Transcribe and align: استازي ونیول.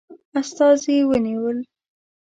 استازي 0.41 0.95
ونیول. 1.09 1.57